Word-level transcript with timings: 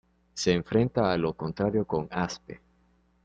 Se 0.33 0.51
enfrenta 0.51 1.13
a 1.13 1.15
lo 1.19 1.35
contrario 1.37 1.85
con 1.85 2.07
Aspe. 2.09 2.59